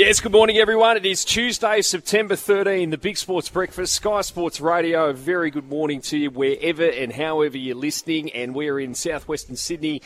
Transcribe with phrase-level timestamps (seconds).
[0.00, 0.96] Yes, good morning, everyone.
[0.96, 5.10] It is Tuesday, September 13, the Big Sports Breakfast, Sky Sports Radio.
[5.10, 8.30] A very good morning to you wherever and however you're listening.
[8.30, 10.00] And we're in southwestern Sydney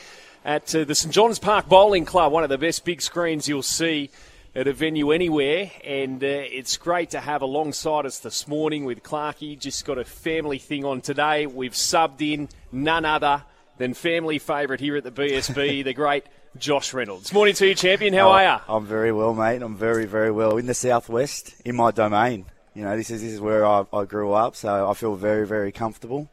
[0.45, 3.62] at uh, the St John's Park Bowling Club, one of the best big screens you'll
[3.62, 4.11] see
[4.57, 5.71] at a venue anywhere.
[5.85, 9.57] And uh, it's great to have alongside us this morning with Clarkey.
[9.57, 11.47] Just got a family thing on today.
[11.47, 13.45] We've subbed in none other
[13.79, 16.25] than family favourite here at the BSB, the great
[16.59, 17.32] Josh Reynolds.
[17.32, 18.14] Morning to you, champion.
[18.14, 18.61] How Oh, are you?
[18.75, 19.61] I'm very well, mate.
[19.62, 22.46] I'm very, very well in the southwest, in my domain.
[22.74, 25.46] You know, this is this is where I, I grew up, so I feel very,
[25.46, 26.29] very comfortable,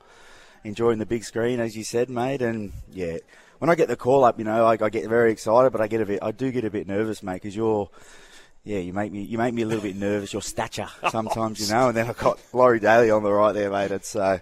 [0.64, 2.42] enjoying the big screen, as you said, mate.
[2.42, 3.18] And yeah,
[3.60, 5.88] when I get the call up, you know, I, I get very excited, but I
[5.88, 7.90] get a bit, I do get a bit nervous, mate, because you're.
[8.64, 10.34] Yeah, you make me you make me a little bit nervous.
[10.34, 13.72] Your stature sometimes, you know, and then I've got Laurie Daly on the right there,
[13.72, 13.90] mate.
[13.90, 14.38] It's uh,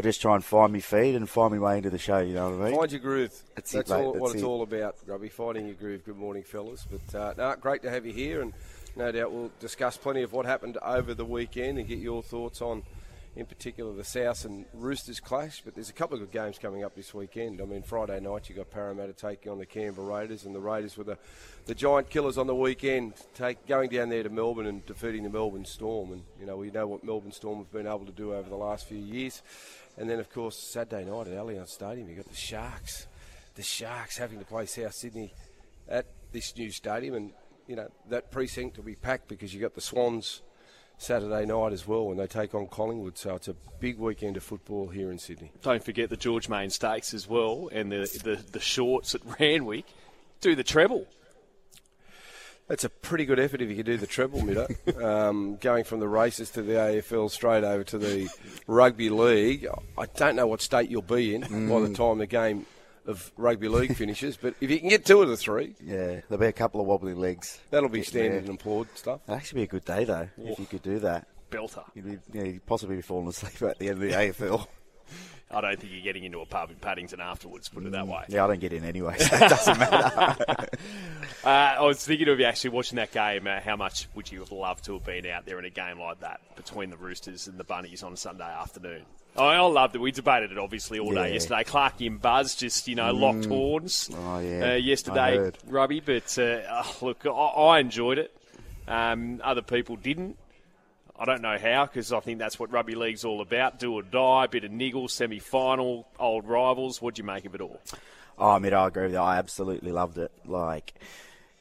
[0.00, 2.20] I just try and find me feed and find my way into the show.
[2.20, 2.78] You know what I mean?
[2.78, 3.34] Find your groove.
[3.54, 5.28] That's That's, it, all, what that's it's all about, Grubby.
[5.28, 6.06] Finding your groove.
[6.06, 6.86] Good morning, fellas.
[6.90, 8.54] But uh, no, great to have you here, and
[8.96, 12.62] no doubt we'll discuss plenty of what happened over the weekend and get your thoughts
[12.62, 12.82] on,
[13.36, 15.62] in particular, the South and Roosters clash.
[15.64, 17.60] But there's a couple of good games coming up this weekend.
[17.60, 20.96] I mean, Friday night you've got Parramatta taking on the Canberra Raiders, and the Raiders
[20.96, 21.18] were the,
[21.66, 25.30] the giant killers on the weekend, take going down there to Melbourne and defeating the
[25.30, 26.12] Melbourne Storm.
[26.12, 28.56] And you know we know what Melbourne Storm have been able to do over the
[28.56, 29.42] last few years.
[29.96, 33.06] And then, of course, Saturday night at Allianz Stadium, you've got the Sharks.
[33.54, 35.34] The Sharks having to play South Sydney
[35.88, 37.32] at this new stadium, and
[37.66, 40.42] you know that precinct will be packed because you've got the Swans
[41.00, 43.16] Saturday night as well when they take on Collingwood.
[43.16, 45.50] So it's a big weekend of football here in Sydney.
[45.62, 49.86] Don't forget the George Main Stakes as well, and the, the, the shorts at Randwick.
[50.42, 51.06] Do the treble.
[52.68, 55.02] That's a pretty good effort if you could do the treble, Middo.
[55.02, 58.28] um, going from the races to the AFL straight over to the
[58.66, 59.66] rugby league.
[59.98, 62.66] I don't know what state you'll be in by the time the game
[63.10, 66.38] of rugby league finishes, but if you can get two of the three, Yeah, there'll
[66.38, 67.60] be a couple of wobbly legs.
[67.70, 68.50] that'll be standard Yeah.
[68.50, 69.20] and applaud stuff.
[69.28, 71.26] It'd actually be a good day though if you could do that.
[71.50, 71.84] Belter.
[71.94, 74.66] You'd be, yeah, you'd possibly be falling asleep at the end of the AFL.
[75.52, 78.24] I don't think you're getting into a pub in Paddington afterwards, put it that way.
[78.28, 80.66] Yeah, I don't get in anyway, so it doesn't matter.
[81.42, 83.46] Uh, I was thinking of you actually watching that game.
[83.46, 85.98] Uh, how much would you have loved to have been out there in a game
[85.98, 89.06] like that between the Roosters and the Bunnies on a Sunday afternoon?
[89.36, 90.00] Oh, I loved it.
[90.02, 91.64] We debated it obviously all day yesterday.
[91.64, 94.72] Clarkey and Buzz just, you know, locked horns Oh, yeah.
[94.72, 95.50] uh, yesterday.
[95.66, 96.00] Rubby.
[96.00, 98.36] But uh, oh, look, I, I enjoyed it.
[98.86, 100.36] Um, other people didn't.
[101.20, 104.02] I don't know how because I think that's what rugby league's all about: do or
[104.02, 107.02] die, bit of niggle, semi-final, old rivals.
[107.02, 107.78] What do you make of it all?
[108.38, 109.18] oh, I mean, I agree with you.
[109.18, 110.32] I absolutely loved it.
[110.46, 110.94] Like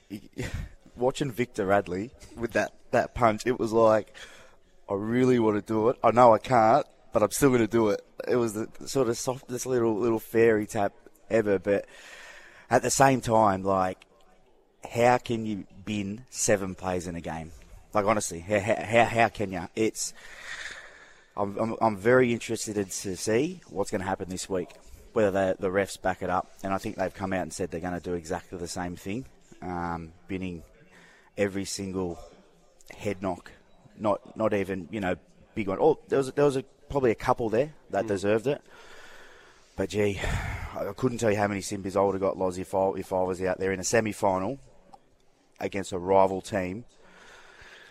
[0.96, 4.14] watching Victor Radley with that that punch, it was like
[4.90, 5.98] I really want to do it.
[6.02, 8.02] I know I can't, but I'm still going to do it.
[8.28, 10.94] It was the sort of softest little little fairy tap
[11.30, 11.86] ever, but
[12.70, 14.06] at the same time, like,
[14.90, 17.52] how can you bin seven plays in a game?
[17.94, 19.68] Like honestly, how how, how can you?
[19.76, 20.14] It's
[21.40, 24.72] I'm, I'm, I'm very interested in to see what's going to happen this week,
[25.14, 26.52] whether the, the refs back it up.
[26.64, 28.98] And I think they've come out and said they're going to do exactly the same
[28.98, 29.26] thing,
[29.62, 30.64] um, binning
[31.38, 32.20] every single
[32.96, 33.52] head knock,
[33.98, 35.16] not not even you know
[35.56, 35.78] big one.
[35.80, 38.62] Oh, there was there was a, probably a couple there that deserved it.
[39.76, 40.20] But gee,
[40.76, 43.14] I couldn't tell you how many simpers I would have got Loz if I if
[43.14, 44.60] I was out there in a semi final
[45.60, 46.84] against a rival team.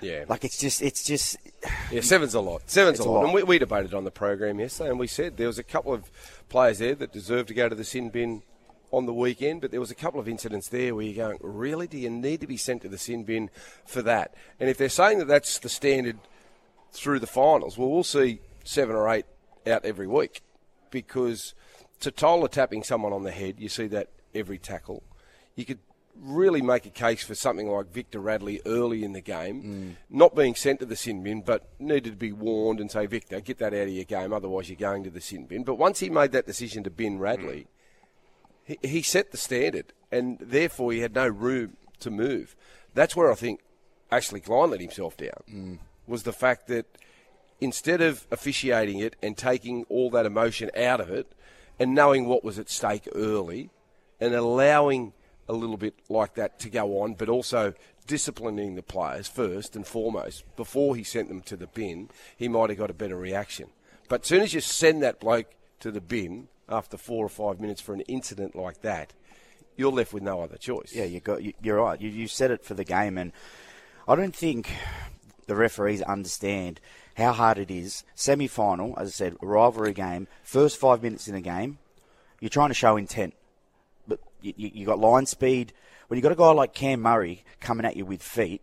[0.01, 1.37] Yeah, Like it's just it's just
[1.93, 2.63] Yeah, seven's a lot.
[2.67, 3.13] Seven's a a lot.
[3.15, 3.25] lot.
[3.25, 5.93] And we, we debated on the program yesterday, and we said there was a couple
[5.93, 6.11] of
[6.49, 8.43] players there that deserved to go to the sin bin
[8.91, 11.87] on the weekend, but there was a couple of incidents there where you're going, really?
[11.87, 13.51] Do you need to be sent to the sin bin
[13.85, 14.35] for that?
[14.59, 16.19] And if they're saying that that's the standard
[16.93, 19.27] through the finals, well, we'll see seven or eight
[19.67, 20.41] out every week
[20.91, 21.53] because
[22.01, 25.03] Totola tapping someone on the head, you see that every tackle.
[25.55, 25.81] You could
[26.21, 30.55] really make a case for something like Victor Radley early in the game, not being
[30.55, 33.73] sent to the sin bin, but needed to be warned and say, Victor, get that
[33.73, 35.65] out of your game, otherwise you're going to the sin bin.
[35.65, 37.67] But once he made that decision to bin Radley,
[38.65, 42.55] he, he set the standard, and therefore he had no room to move.
[42.95, 43.61] That's where I think
[44.11, 46.87] Ashley Klein let himself down, was the fact that
[47.61, 51.33] instead of officiating it and taking all that emotion out of it
[51.79, 53.71] and knowing what was at stake early
[54.21, 55.13] and allowing
[55.49, 57.75] a little bit like that to go on, but also
[58.07, 62.71] disciplining the players first and foremost before he sent them to the bin, he might
[62.71, 63.69] have got a better reaction.
[64.09, 65.51] But as soon as you send that bloke
[65.81, 69.13] to the bin after four or five minutes for an incident like that,
[69.77, 70.93] you're left with no other choice.
[70.95, 72.01] Yeah, you got you, you're right.
[72.01, 73.33] You you said it for the game, and
[74.09, 74.71] I don't think
[75.47, 76.81] the referees understand
[77.17, 78.05] how hard it is.
[78.15, 80.27] Semi final, as I said, rivalry game.
[80.43, 81.79] First five minutes in a game,
[82.41, 83.35] you're trying to show intent,
[84.41, 85.73] you, you, got line speed.
[86.09, 88.63] When you got a guy like Cam Murray coming at you with feet,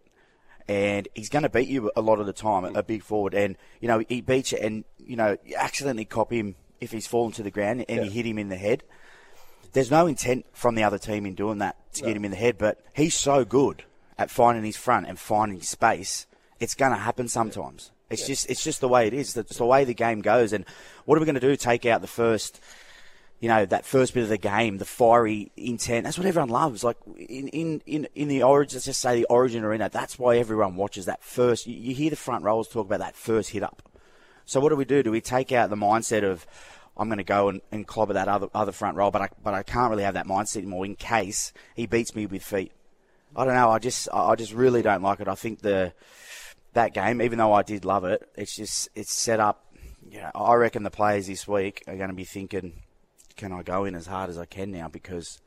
[0.68, 3.34] and he's going to beat you a lot of the time, a big forward.
[3.34, 7.08] And you know he beats you, and you know you accidentally cop him if he's
[7.08, 8.84] fallen to the ground and you hit him in the head.
[9.74, 12.38] There's no intent from the other team in doing that to get him in the
[12.38, 13.84] head, but he's so good
[14.18, 16.28] at finding his front and finding space.
[16.60, 17.92] It's going to happen sometimes.
[18.10, 19.36] It's just it's just the way it is.
[19.36, 20.54] It's the way the game goes.
[20.54, 20.66] And
[21.06, 21.56] what are we going to do?
[21.56, 22.62] Take out the first
[23.40, 26.06] you know, that first bit of the game, the fiery intent.
[26.06, 26.84] That's what everyone loves.
[26.84, 30.38] Like in, in, in, in the origin, let's just say the origin arena, that's why
[30.38, 31.68] everyone watches that first.
[31.68, 33.82] You, you hear the front rows talk about that first hit up.
[34.46, 35.04] So what do we do?
[35.04, 36.48] Do we take out the mindset of,
[36.98, 39.54] I'm going to go and, and clobber that other, other front row, but I, but
[39.54, 42.72] I can't really have that mindset anymore in case he beats me with feet.
[43.36, 43.70] I don't know.
[43.70, 45.28] I just, I just really don't like it.
[45.28, 45.94] I think the,
[46.74, 49.66] that game, even though I did love it, it's just, it's set up.
[50.10, 52.84] Know, I reckon the players this week are going to be thinking,
[53.36, 55.42] can I go in as hard as I can now because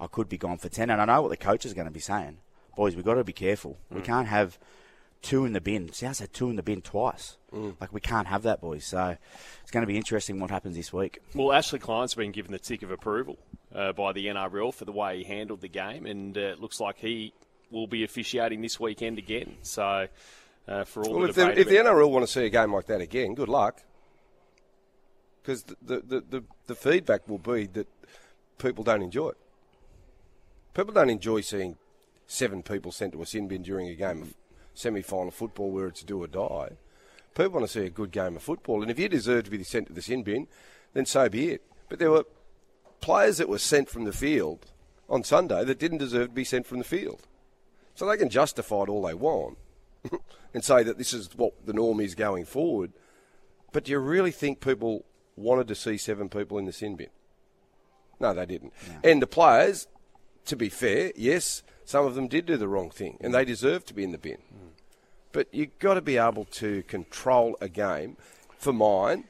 [0.00, 0.90] I could be gone for 10?
[0.90, 2.38] And I know what the coach is going to be saying.
[2.76, 3.78] Boys, we've got to be careful.
[3.92, 3.96] Mm.
[3.96, 4.58] We can't have
[5.20, 5.92] two in the bin.
[5.92, 7.36] South had two in the bin twice.
[7.52, 7.76] Mm.
[7.80, 8.84] Like, we can't have that, boys.
[8.84, 9.16] So
[9.62, 11.20] it's going to be interesting what happens this week.
[11.34, 13.38] Well, Ashley Klein's been given the tick of approval
[13.74, 16.80] uh, by the NRL for the way he handled the game, and uh, it looks
[16.80, 17.32] like he
[17.70, 19.56] will be officiating this weekend again.
[19.62, 20.08] So,
[20.68, 22.72] uh, for all well, the if, the, if the NRL want to see a game
[22.72, 23.82] like that again, good luck
[25.42, 27.88] because the, the, the, the, feedback will be that
[28.58, 29.38] people don't enjoy it.
[30.74, 31.76] People don't enjoy seeing
[32.26, 34.34] seven people sent to a sin bin during a game of
[34.74, 36.70] semi final football where it's do or die.
[37.34, 39.64] People want to see a good game of football, and if you deserve to be
[39.64, 40.46] sent to the sin bin,
[40.92, 41.62] then so be it.
[41.88, 42.26] But there were
[43.00, 44.66] players that were sent from the field
[45.08, 47.26] on Sunday that didn't deserve to be sent from the field.
[47.94, 49.58] So they can justify it all they want
[50.54, 52.92] and say that this is what the norm is going forward.
[53.72, 55.04] But do you really think people
[55.36, 57.08] wanted to see seven people in the sin bin.
[58.20, 58.72] No, they didn't.
[58.88, 59.10] No.
[59.10, 59.88] And the players,
[60.46, 63.84] to be fair, yes, some of them did do the wrong thing, and they deserve
[63.86, 64.38] to be in the bin.
[64.38, 64.70] Mm.
[65.32, 68.16] But you've got to be able to control a game,
[68.58, 69.24] for mine,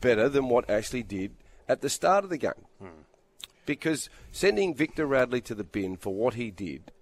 [0.00, 1.32] better than what Ashley did
[1.68, 2.52] at the start of the game.
[2.82, 2.88] Mm.
[3.64, 6.92] Because sending Victor Radley to the bin for what he did,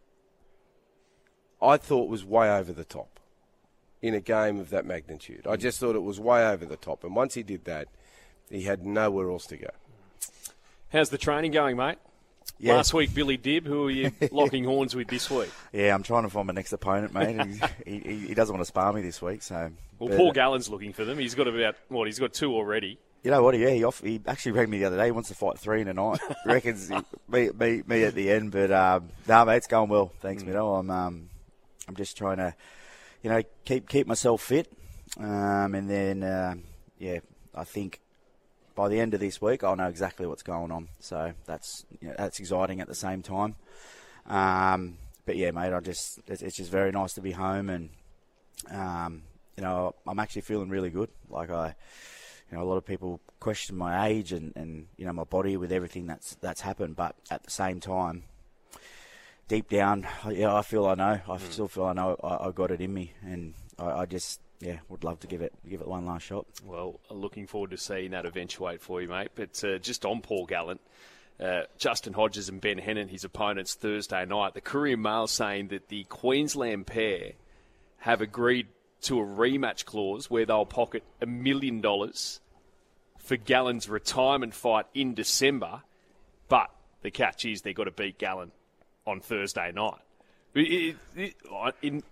[1.60, 3.20] I thought was way over the top
[4.00, 5.46] in a game of that magnitude.
[5.46, 7.04] I just thought it was way over the top.
[7.04, 7.88] And once he did that,
[8.50, 9.70] he had nowhere else to go.
[10.92, 11.98] How's the training going, mate?
[12.58, 12.76] Yeah.
[12.76, 13.66] Last week, Billy Dib.
[13.66, 15.50] Who are you locking horns with this week?
[15.72, 17.60] Yeah, I'm trying to find my next opponent, mate.
[17.86, 19.70] he, he, he, doesn't want to spar me this week, so.
[19.98, 21.18] Well, but, Paul Gallen's looking for them.
[21.18, 22.06] He's got about what?
[22.06, 22.98] He's got two already.
[23.24, 23.58] You know what?
[23.58, 25.06] Yeah, he, off, he actually rang me the other day.
[25.06, 26.20] He wants to fight three in a night.
[26.46, 26.90] reckons
[27.26, 30.12] me, me, me at the end, but um, no, mate, it's going well.
[30.20, 30.48] Thanks, mm.
[30.48, 30.78] Mido.
[30.78, 31.30] I'm um,
[31.88, 32.54] I'm just trying to,
[33.22, 34.70] you know, keep keep myself fit,
[35.18, 36.54] um, and then uh,
[36.98, 37.20] yeah,
[37.54, 38.00] I think
[38.74, 40.88] by the end of this week, I'll know exactly what's going on.
[41.00, 43.56] So that's you know, that's exciting at the same time.
[44.26, 47.90] Um, but yeah, mate, I just it's, it's, just very nice to be home, and
[48.70, 49.22] um,
[49.56, 51.10] you know I'm actually feeling really good.
[51.28, 51.74] Like I,
[52.50, 55.56] you know, a lot of people question my age and, and you know my body
[55.56, 58.24] with everything that's that's happened, but at the same time,
[59.48, 61.20] deep down, yeah, I feel I know.
[61.28, 61.52] I mm.
[61.52, 64.78] still feel I know I, I, got it in me, and I, I just yeah,
[64.88, 66.46] would love to give it give it one last shot.
[66.64, 69.30] Well, looking forward to seeing that eventuate for you, mate.
[69.34, 70.78] But uh, just on Paul Gallen,
[71.40, 74.54] uh, Justin Hodges and Ben Hannant, his opponents Thursday night.
[74.54, 77.32] The Courier Mail saying that the Queensland pair
[77.98, 78.68] have agreed
[79.02, 82.40] to a rematch clause where they'll pocket a million dollars
[83.18, 85.82] for Gallen's retirement fight in December,
[86.48, 86.70] but
[87.02, 88.52] the catch is they've got to beat Gallen
[89.06, 90.00] on Thursday night.
[90.54, 91.34] It, it,
[91.82, 92.02] in,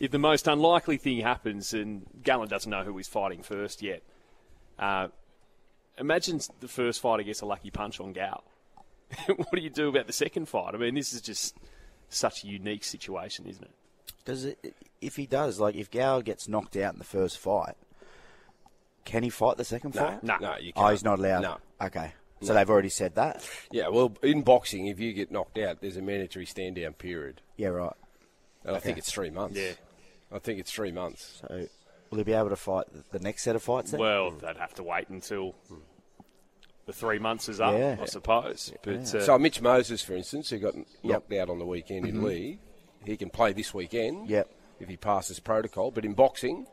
[0.00, 4.02] if the most unlikely thing happens and Gallen doesn't know who he's fighting first yet,
[4.78, 5.08] uh,
[5.98, 8.44] imagine the first fighter gets a lucky punch on Gal.
[9.26, 10.74] what do you do about the second fight?
[10.74, 11.56] I mean, this is just
[12.08, 13.70] such a unique situation, isn't it?
[14.24, 14.74] Does it?
[15.00, 17.76] If he does, like if Gal gets knocked out in the first fight,
[19.04, 20.22] can he fight the second no, fight?
[20.22, 20.86] No, no, you can't.
[20.86, 21.40] Oh, he's not allowed.
[21.40, 21.56] No.
[21.80, 22.12] Okay.
[22.42, 22.54] So no.
[22.54, 23.48] they've already said that.
[23.72, 27.40] Yeah, well, in boxing, if you get knocked out, there's a mandatory stand down period.
[27.56, 27.94] Yeah, right.
[28.64, 28.76] And okay.
[28.76, 29.58] I think it's three months.
[29.58, 29.72] Yeah.
[30.32, 31.40] I think it's three months.
[31.40, 31.66] So
[32.10, 33.92] will he be able to fight the next set of fights?
[33.92, 34.00] Then?
[34.00, 35.54] Well, they'd have to wait until
[36.86, 37.96] the three months is up, yeah.
[38.00, 38.72] I suppose.
[38.82, 41.42] But uh, so Mitch Moses, for instance, who got knocked yep.
[41.42, 42.18] out on the weekend mm-hmm.
[42.18, 42.58] in league,
[43.04, 44.28] he can play this weekend.
[44.28, 44.50] Yep.
[44.80, 46.66] If he passes protocol, but in boxing,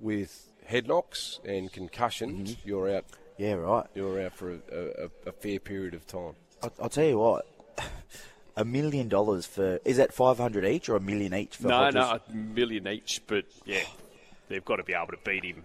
[0.00, 2.68] with head knocks and concussions, mm-hmm.
[2.68, 3.04] you're out.
[3.38, 3.86] Yeah, right.
[3.94, 6.34] You're out for a, a, a fair period of time.
[6.62, 7.46] I'll, I'll tell you what
[8.56, 11.76] a million dollars for is that five hundred each or a million each for no
[11.76, 11.94] Hodges?
[11.94, 13.82] no a million each but yeah
[14.48, 15.64] they've got to be able to beat him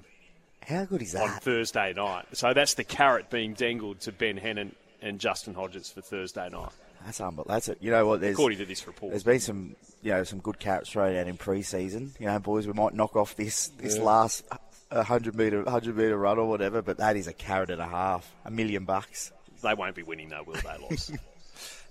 [0.68, 4.40] how good is that on Thursday night so that's the carrot being dangled to Ben
[4.40, 6.72] Hannant and Justin Hodges for Thursday night
[7.06, 7.54] That's unbelievable.
[7.54, 7.78] That's it.
[7.82, 8.22] You know what?
[8.22, 9.12] There's according to this report.
[9.12, 12.14] there's been some you know some good carrots thrown out in pre-season.
[12.20, 14.44] You know, boys, we might knock off this this last
[14.92, 17.88] uh, hundred meter hundred meter run or whatever, but that is a carrot and a
[17.88, 19.32] half, a million bucks.
[19.62, 21.12] They won't be winning though, will they, Loss?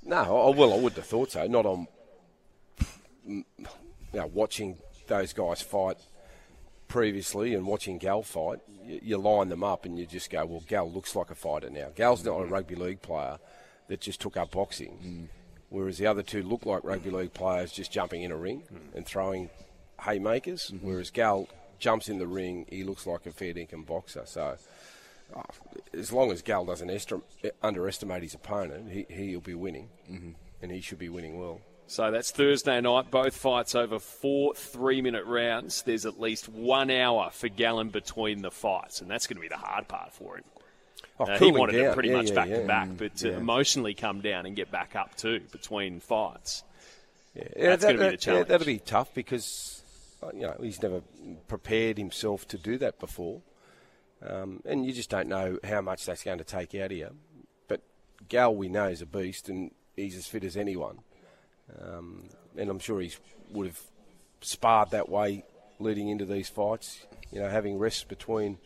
[0.06, 1.46] No, I well, I wouldn't have thought so.
[1.48, 1.88] Not on,
[3.26, 3.44] you
[4.14, 5.96] know, watching those guys fight
[6.86, 8.60] previously and watching Gal fight.
[8.84, 11.70] You, you line them up and you just go, well, Gal looks like a fighter
[11.70, 11.88] now.
[11.94, 12.52] Gal's not a mm-hmm.
[12.52, 13.38] rugby league player
[13.88, 15.28] that just took up boxing, mm.
[15.70, 18.96] whereas the other two look like rugby league players just jumping in a ring mm.
[18.96, 19.50] and throwing
[20.02, 20.70] haymakers.
[20.72, 20.86] Mm-hmm.
[20.86, 21.48] Whereas Gal
[21.80, 24.22] jumps in the ring, he looks like a fair dinkum boxer.
[24.24, 24.56] So.
[25.34, 25.42] Oh,
[25.92, 27.22] As long as Gal doesn't estim-
[27.62, 30.30] underestimate his opponent, he, he'll be winning, mm-hmm.
[30.62, 31.60] and he should be winning well.
[31.88, 33.10] So that's Thursday night.
[33.12, 35.82] Both fights over four three minute rounds.
[35.82, 39.48] There's at least one hour for Gallen between the fights, and that's going to be
[39.48, 40.44] the hard part for him.
[41.20, 41.84] Oh, Uh, he wanted down.
[41.92, 42.56] it pretty Yeah, much yeah, back yeah.
[42.62, 43.36] to back, but to yeah.
[43.36, 46.64] emotionally come down and get back up too between fights.
[47.34, 48.46] Yeah, That's that, going to be the challenge.
[48.46, 49.82] Yeah, that'll be tough because
[50.24, 51.02] uh, you know he's never
[51.46, 53.42] prepared himself to do that before,
[54.22, 57.10] um, and you just don't know how much that's going to take out of you.
[57.68, 57.82] But
[58.28, 60.98] Gal, we know, is a beast, and he's as fit as anyone,
[61.80, 63.12] um, and I'm sure he
[63.50, 63.80] would have
[64.40, 65.44] sparred that way
[65.78, 67.06] leading into these fights.
[67.32, 68.58] You know, having rests between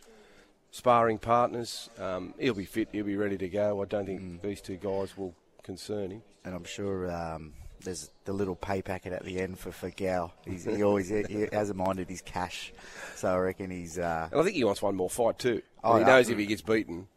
[0.71, 3.83] sparring partners, um, he'll be fit, he'll be ready to go.
[3.83, 4.43] I don't think Mm.
[4.43, 6.23] these two guys will concern him.
[6.45, 7.55] And I'm sure um,
[7.85, 10.33] there's the little pay packet at the end for for.
[10.45, 12.73] He's, he always he hasn't minded his cash,
[13.17, 15.63] so I reckon he's uh, And I think he wants one more fight too.
[15.83, 17.09] Oh, he knows if he gets beaten.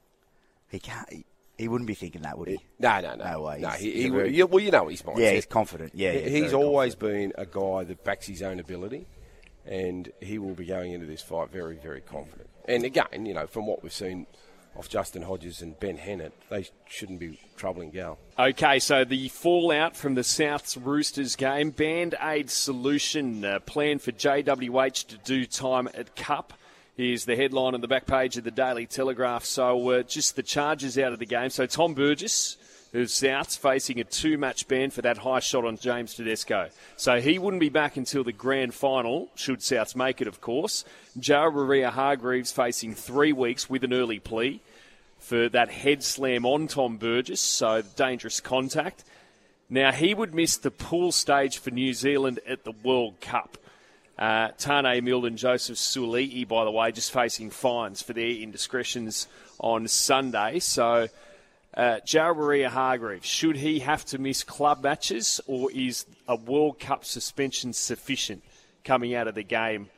[0.70, 1.12] he can't.
[1.12, 1.25] He,
[1.58, 2.60] he wouldn't be thinking that, would he?
[2.79, 3.24] No, no, no.
[3.32, 3.60] No way.
[3.60, 5.20] No, he, he, very- well, you know his mindset.
[5.20, 5.91] Yeah, he's confident.
[5.93, 9.05] Yeah, He- yeah, he's always been a guy that backs his own ability,
[9.65, 12.50] and he will be going into this fight very, very confident.
[12.65, 14.25] And again, you know, from what we've seen
[14.75, 18.17] of Justin Hodges and Ben Hannant, they shouldn't be troubling Gal.
[18.37, 24.11] Okay, so the fallout from the Souths Roosters game, Band Aid solution uh, plan for
[24.11, 26.53] JWH to do time at Cup.
[26.95, 29.45] Here's the headline on the back page of the Daily Telegraph.
[29.45, 31.49] So uh, just the charges out of the game.
[31.49, 32.57] So Tom Burgess
[32.93, 36.69] of Souths facing a two-match ban for that high shot on James Tedesco.
[36.95, 40.85] So he wouldn't be back until the grand final, should Souths make it, of course.
[41.17, 44.62] Jared Waerea-Hargreaves facing three weeks with an early plea
[45.17, 49.03] for that head slam on Tom Burgess, so dangerous contact.
[49.69, 53.57] Now, he would miss the pool stage for New Zealand at the World Cup.
[54.19, 59.27] Uh, Tane Mills and Joseph Suaalii, by the way, just facing fines for their indiscretions
[59.59, 60.59] on Sunday.
[60.59, 61.07] So,
[61.75, 67.03] uh, Jared Waerea-Hargreaves, should he have to miss club matches, or is a World Cup
[67.03, 68.43] suspension sufficient
[68.83, 69.89] coming out of the game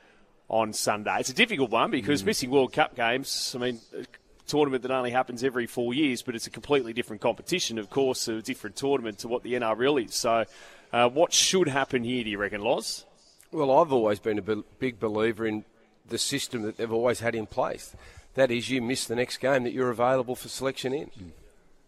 [0.47, 1.17] on Sunday?
[1.19, 4.05] It's a difficult one because missing World Cup games, I mean, a
[4.47, 8.27] tournament that only happens every four years, but it's a completely different competition, of course,
[8.27, 10.15] a different tournament to what the NRL is.
[10.15, 10.45] So,
[10.93, 13.05] uh, what should happen here, do you reckon, Loz?
[13.51, 15.65] Well, I've always been a big believer in
[16.07, 17.95] the system that they've always had in place.
[18.35, 21.11] That is, you miss the next game that you're available for selection in.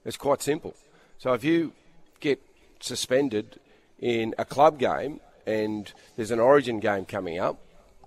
[0.08, 0.74] It's quite simple.
[1.18, 1.74] So if you
[2.22, 2.42] get
[2.80, 3.60] suspended
[4.00, 7.60] in a club game and there's an origin game coming up,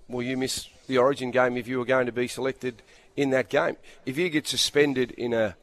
[0.07, 2.81] well, you miss the origin game if you were going to be selected
[3.15, 3.77] in that game.
[4.03, 5.55] If you get suspended in a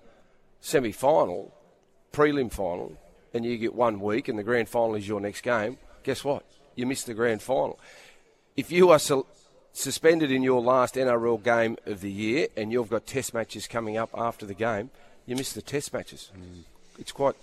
[0.61, 1.52] semi final,
[2.12, 2.97] prelim final,
[3.35, 6.45] and you get one week and the grand final is your next game, guess what?
[6.76, 7.80] You miss the grand final.
[8.57, 9.26] If you are su-
[9.73, 13.97] suspended in your last NRL game of the year and you've got test matches coming
[13.97, 14.90] up after the game,
[15.28, 16.30] you miss the test matches.
[16.99, 17.37] It's quite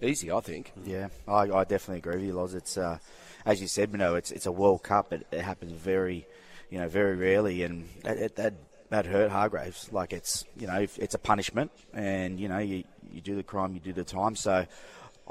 [0.00, 0.72] easy, I think.
[0.84, 2.54] Yeah, I, I definitely agree with you, Loz.
[2.54, 2.98] It's uh,
[3.44, 5.12] as you said, you know, it's it's a World Cup.
[5.12, 6.26] It, it happens very,
[6.70, 8.54] you know, very rarely, and that it, that
[8.88, 9.92] that hurt Hargreaves.
[9.92, 13.74] Like it's you know, it's a punishment, and you know, you you do the crime,
[13.74, 14.34] you do the time.
[14.34, 14.66] So.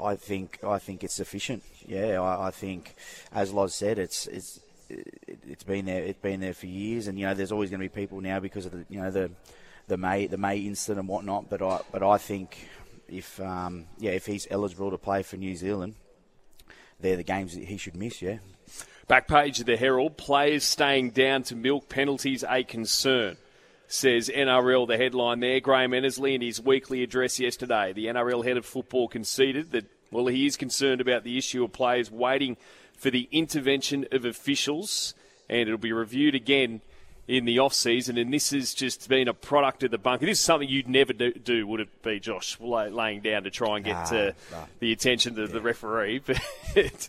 [0.00, 1.62] I think I think it's sufficient.
[1.86, 2.94] Yeah, I, I think,
[3.30, 4.58] as Loz said, it's it's
[4.88, 6.02] it's been there.
[6.02, 8.40] It's been there for years, and you know, there's always going to be people now
[8.40, 9.30] because of the you know the
[9.88, 11.48] the May the May incident and whatnot.
[11.50, 12.68] But I but I think
[13.08, 15.94] if um, yeah if he's eligible to play for New Zealand,
[17.00, 18.22] they're the games that he should miss.
[18.22, 18.38] Yeah.
[19.08, 23.36] Back page of the Herald, players staying down to milk penalties a concern.
[23.88, 25.60] Says NRL, the headline there.
[25.60, 27.92] Graham Annesley in his weekly address yesterday.
[27.92, 31.72] The NRL head of football conceded that, well, he is concerned about the issue of
[31.72, 32.56] players waiting
[32.96, 35.12] for the intervention of officials,
[35.50, 36.80] and it'll be reviewed again
[37.28, 38.18] in the off season.
[38.18, 40.26] And this has just been a product of the bunker.
[40.26, 43.76] This is something you'd never do, do would it be, Josh, laying down to try
[43.76, 44.64] and get Nah, uh, nah.
[44.80, 46.22] the attention of the referee.
[46.74, 47.08] But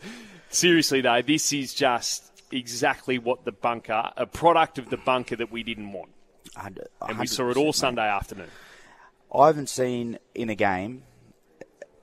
[0.50, 5.51] seriously, though, this is just exactly what the bunker, a product of the bunker that
[5.51, 6.12] we didn't want.
[6.62, 8.50] And, And we saw it all Sunday afternoon.
[9.34, 11.03] I haven't seen in a game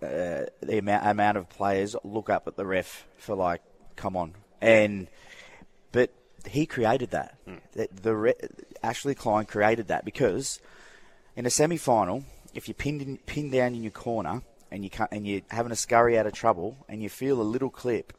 [0.02, 3.62] uh, the amount, amount of players look up at the ref for like,
[3.96, 5.08] come on, and
[5.92, 6.10] but
[6.46, 7.36] he created that.
[7.46, 7.56] Hmm.
[7.72, 8.34] The, the re-
[8.82, 10.60] Ashley Klein created that because
[11.36, 15.10] in a semi-final, if you're pinned in, pinned down in your corner and you can't,
[15.12, 18.12] and you're having a scurry out of trouble and you feel a little clip,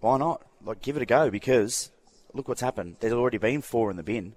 [0.00, 0.42] why not?
[0.64, 1.90] Like, give it a go because
[2.34, 2.96] look what's happened.
[3.00, 4.34] There's already been four in the bin.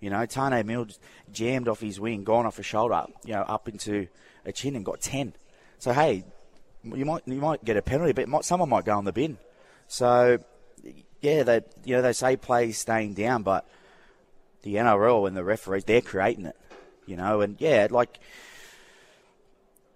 [0.00, 0.98] You know, Tane Mills
[1.32, 4.08] jammed off his wing, gone off a shoulder, you know, up into
[4.44, 5.32] a chin and got ten.
[5.78, 6.24] So hey,
[6.84, 9.38] you might you might get a penalty, but might, someone might go on the bin.
[9.88, 10.38] So
[11.20, 13.66] yeah, they you know they say play staying down, but
[14.62, 16.56] the NRL and the referees they're creating it.
[17.06, 18.18] You know, and yeah, like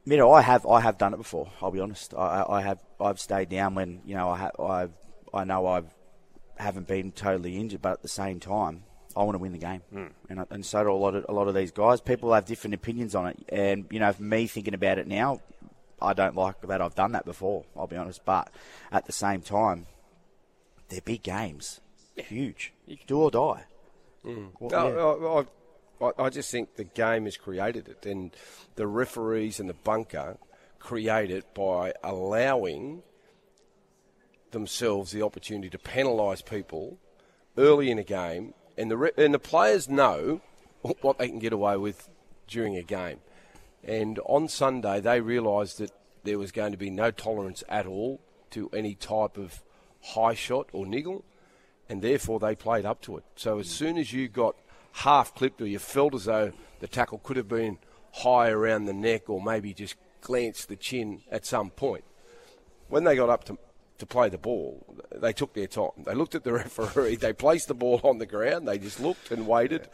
[0.04, 1.50] you know, I have I have done it before.
[1.60, 2.14] I'll be honest.
[2.14, 4.92] I, I have I've stayed down when you know I have I've
[5.32, 5.92] I know I've
[6.56, 8.84] haven't been totally injured, but at the same time,
[9.16, 10.10] I want to win the game, mm.
[10.28, 12.00] and and so do a lot of a lot of these guys.
[12.00, 15.40] People have different opinions on it, and you know, for me thinking about it now,
[16.00, 16.80] I don't like that.
[16.80, 17.64] I've done that before.
[17.76, 18.50] I'll be honest, but
[18.92, 19.86] at the same time,
[20.90, 21.80] they're big games,
[22.16, 22.24] yeah.
[22.24, 22.72] huge,
[23.06, 23.64] do or die.
[24.24, 24.50] Mm.
[24.60, 25.44] Well,
[26.00, 26.04] yeah.
[26.04, 28.36] I, I, I just think the game has created it, and
[28.76, 30.36] the referees and the bunker
[30.78, 33.02] create it by allowing
[34.50, 36.98] themselves the opportunity to penalise people
[37.56, 40.40] early in a game and the re- and the players know
[41.02, 42.08] what they can get away with
[42.48, 43.20] during a game.
[43.84, 45.92] And on Sunday, they realised that
[46.24, 48.20] there was going to be no tolerance at all
[48.50, 49.62] to any type of
[50.02, 51.24] high shot or niggle,
[51.88, 53.24] and therefore they played up to it.
[53.36, 53.72] So as hmm.
[53.72, 54.56] soon as you got
[54.92, 57.78] half clipped or you felt as though the tackle could have been
[58.12, 62.04] high around the neck or maybe just glanced the chin at some point,
[62.88, 63.58] when they got up to
[64.00, 64.84] to play the ball.
[65.14, 65.90] They took their time.
[66.04, 67.16] They looked at the referee.
[67.16, 68.66] They placed the ball on the ground.
[68.66, 69.88] They just looked and waited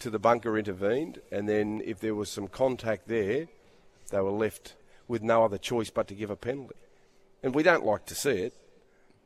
[0.00, 1.20] to the bunker intervened.
[1.30, 3.46] And then if there was some contact there,
[4.10, 4.74] they were left
[5.06, 6.74] with no other choice but to give a penalty.
[7.42, 8.54] And we don't like to see it,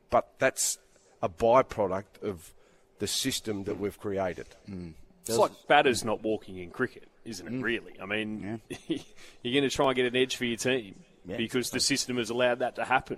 [0.09, 0.77] but that's
[1.21, 2.53] a byproduct of
[2.99, 4.47] the system that we've created.
[4.69, 4.93] Mm.
[5.25, 7.53] It's like batters not walking in cricket, isn't it?
[7.53, 7.63] Mm.
[7.63, 8.97] Really, I mean, yeah.
[9.43, 12.17] you're going to try and get an edge for your team yeah, because the system
[12.17, 13.17] has allowed that to happen.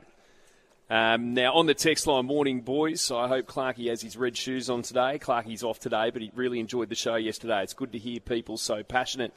[0.89, 3.11] Um, now, on the text line, morning, boys.
[3.11, 5.19] I hope Clarkey has his red shoes on today.
[5.19, 7.61] Clarkey's off today, but he really enjoyed the show yesterday.
[7.63, 9.33] It's good to hear people so passionate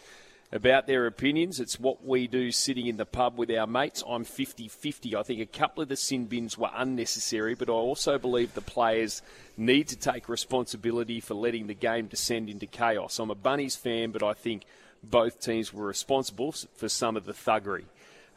[0.53, 1.61] about their opinions.
[1.61, 4.03] It's what we do sitting in the pub with our mates.
[4.07, 5.17] I'm 50 50.
[5.17, 8.61] I think a couple of the sin bins were unnecessary, but I also believe the
[8.61, 9.23] players
[9.57, 13.19] need to take responsibility for letting the game descend into chaos.
[13.19, 14.65] I'm a Bunnies fan, but I think
[15.03, 17.85] both teams were responsible for some of the thuggery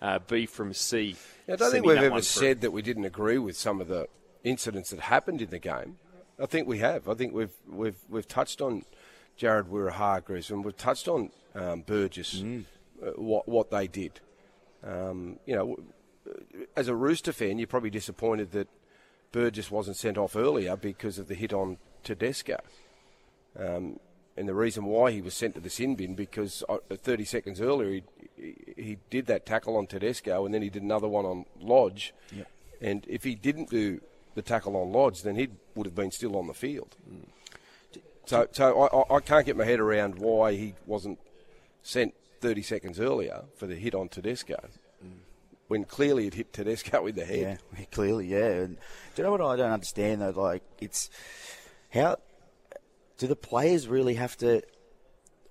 [0.02, 1.14] uh, B from C.
[1.14, 1.52] C.
[1.52, 4.08] I don't think we've ever said that we didn't agree with some of the
[4.44, 5.98] incidents that happened in the game.
[6.40, 7.08] I think we have.
[7.08, 8.84] I think we've we've we've touched on
[9.36, 12.66] Jared Waerea-Hargreaves and we've touched on um, Burgess mm.
[13.02, 14.20] uh, what what they did.
[14.86, 15.78] Um, you know,
[16.76, 18.68] as a Rooster fan, you're probably disappointed that
[19.32, 22.58] Burgess wasn't sent off earlier because of the hit on Tedesco.
[23.58, 24.00] Um,
[24.36, 27.62] and the reason why he was sent to the sin bin because uh, 30 seconds
[27.62, 28.02] earlier
[28.36, 32.14] he, he did that tackle on Tedesco and then he did another one on Lodge.
[32.36, 32.48] Yep.
[32.82, 34.02] And if he didn't do
[34.36, 36.96] the tackle on Lodge, then he would have been still on the field.
[37.10, 37.28] Mm.
[38.26, 41.20] So, so I, I can't get my head around why he wasn't
[41.82, 44.58] sent 30 seconds earlier for the hit on Tedesco.
[45.68, 47.60] When clearly it hit Tedesco with the head.
[47.78, 48.50] Yeah, clearly, yeah.
[48.50, 50.30] And do you know what I don't understand though?
[50.30, 51.10] Like, it's
[51.94, 52.18] how
[53.18, 54.62] do the players really have to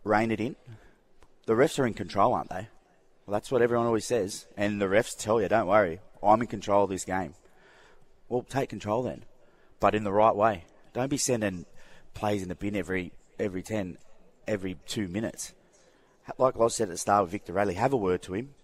[0.05, 0.57] rein it in?
[1.47, 2.69] The refs are in control, aren't they?
[3.27, 4.47] Well, that's what everyone always says.
[4.57, 7.35] And the refs tell you, don't worry, I'm in control of this game.
[8.29, 9.25] Well, take control then,
[9.81, 10.65] but in the right way.
[10.93, 11.65] Don't be sending
[12.15, 13.99] plays in the bin every every 10,
[14.47, 15.55] every two minutes.
[16.39, 18.55] Like I said at the start with Victor Radley, have a word to him,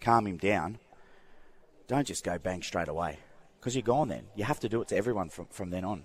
[0.00, 0.78] calm him down.
[1.86, 3.18] Don't just go bang straight away
[3.60, 4.24] because you're gone then.
[4.34, 6.04] You have to do it to everyone from, from then on.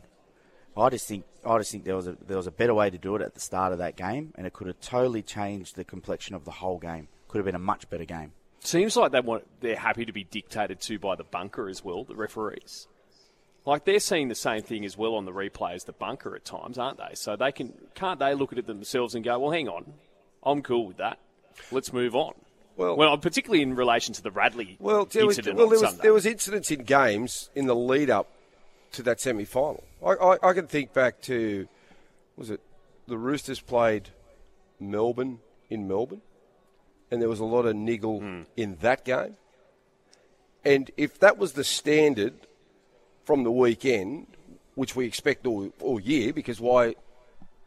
[0.77, 2.97] I just think I just think there was a there was a better way to
[2.97, 5.83] do it at the start of that game, and it could have totally changed the
[5.83, 7.07] complexion of the whole game.
[7.27, 8.31] Could have been a much better game.
[8.61, 12.03] Seems like they want they're happy to be dictated to by the bunker as well,
[12.03, 12.87] the referees.
[13.65, 16.45] Like they're seeing the same thing as well on the replay as the bunker at
[16.45, 17.13] times, aren't they?
[17.13, 19.93] So they can can't they look at it themselves and go, well, hang on,
[20.43, 21.19] I'm cool with that.
[21.71, 22.33] Let's move on.
[22.77, 25.57] Well, well, particularly in relation to the Radley well, incident.
[25.57, 28.29] Was, well, there was, there was incidents in games in the lead up
[28.93, 29.83] to that semi final.
[30.03, 31.67] I, I, I, can think back to,
[32.37, 32.61] was it
[33.05, 34.09] the Roosters played
[34.79, 36.21] Melbourne in Melbourne,
[37.11, 38.45] and there was a lot of niggle mm.
[38.55, 39.35] in that game.
[40.63, 42.33] And if that was the standard
[43.29, 44.25] from the weekend,
[44.73, 46.95] which we expect all, all year, because why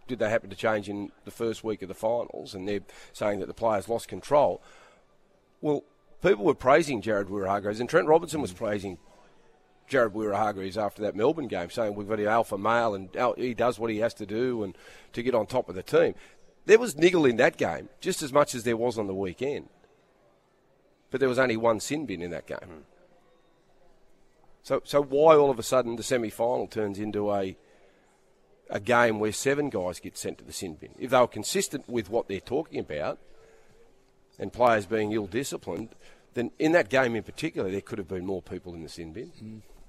[0.09, 2.53] did they happen to change in the first week of the finals?
[2.53, 2.81] And they're
[3.13, 4.61] saying that the players lost control.
[5.61, 5.85] Well,
[6.21, 8.99] people were praising Jared Waerea-Hargreaves, and Trent Robinson was praising
[9.87, 13.79] Jared Waerea-Hargreaves after that Melbourne game, saying we've got an alpha male and he does
[13.79, 14.77] what he has to do and
[15.13, 16.17] to get on top of the team.
[16.67, 19.69] There was niggle in that game just as much as there was on the weekend,
[21.13, 22.85] but there was only one sin bin in that game.
[24.63, 27.57] So, so why all of a sudden the semi-final turns into a
[28.71, 30.95] a game where seven guys get sent to the sin bin?
[30.99, 33.19] If they were consistent with what they're talking about,
[34.39, 35.91] and players being ill disciplined,
[36.35, 39.13] then in that game in particular, there could have been more people in the sin
[39.13, 39.31] bin.
[39.43, 39.61] Mm.